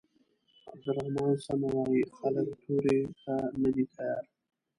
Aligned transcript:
عبدالرحمن 0.71 1.31
سمه 1.45 1.69
وايي 1.77 2.01
خلک 2.17 2.47
تورې 2.63 2.97
ته 3.23 3.33
نه 3.61 3.69
دي 3.75 3.85
تيار. 3.95 4.23